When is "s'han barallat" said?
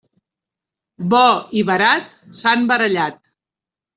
2.39-3.21